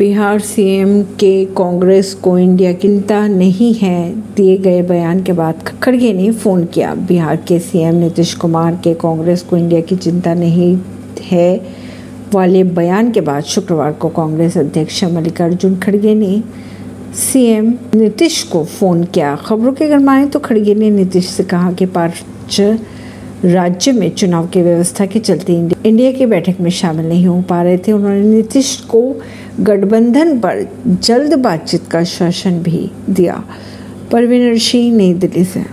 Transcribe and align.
Bihar 0.00 0.38
CM 0.40 1.02
के 1.20 1.44
कांग्रेस 1.46 2.12
को 2.14 2.38
India 2.38 2.72
चिंता 2.72 3.26
नहीं 3.28 3.72
है, 3.74 4.14
दिए 4.36 4.56
गए 4.58 4.80
बयान 4.82 5.22
के 5.22 5.32
बाद 5.32 5.68
खड़गे 5.82 6.12
ने 6.12 6.30
फ़ोन 6.32 6.64
किया। 6.64 6.94
बिहार 7.08 7.36
के 7.48 7.58
सीएम 7.58 7.94
नीतीश 7.94 8.32
कुमार 8.34 8.80
के 8.84 8.94
कांग्रेस 8.94 9.42
को 9.42 9.56
इंडिया 9.56 9.80
की 9.80 9.96
चिंता 9.96 10.34
नहीं 10.34 10.78
है 11.22 11.60
वाले 12.34 12.62
बयान 12.64 13.10
के 13.12 13.20
बाद 13.20 13.42
शुक्रवार 13.44 13.92
को 13.92 14.08
कांग्रेस 14.08 14.56
अध्यक्ष 14.58 15.04
मल्लिकार्जुन 15.04 15.76
खड़गे 15.76 16.14
ने 16.14 16.42
सीएम 17.20 17.72
नीतीश 17.94 18.42
को 18.42 18.64
फ़ोन 18.64 19.04
किया। 19.04 19.36
खबरों 19.36 19.72
के 19.72 19.84
अगर 19.84 19.98
माने 19.98 20.26
तो 20.26 20.38
खड़गे 20.38 20.74
ने 20.74 20.90
नीतीश 20.90 21.28
से 21.28 21.44
कहा 21.44 21.72
कि 21.72 21.86
पार्च 21.86 22.62
राज्य 23.44 23.92
में 23.92 24.14
चुनाव 24.14 24.46
की 24.46 24.62
व्यवस्था 24.62 25.06
के 25.06 25.18
चलते 25.18 25.68
इंडिया 25.86 26.12
की 26.12 26.26
बैठक 26.26 26.60
में 26.60 26.70
शामिल 26.70 27.08
नहीं 27.08 27.26
हो 27.26 27.42
पा 27.42 27.62
रहे 27.62 27.78
थे। 27.78 27.92
उन्होंने 27.92 28.20
नीतीश 28.20 28.76
को 28.76 29.22
गठबंधन 29.60 30.38
पर 30.38 30.68
जल्द 30.86 31.34
बातचीत 31.34 31.86
का 31.90 31.98
आश्वासन 31.98 32.62
भी 32.62 32.90
दिया। 33.10 33.44
परवीन 34.12 34.58
सिंह 34.58 34.96
नई 34.96 35.14
दिल्ली 35.14 35.44
से। 35.44 35.64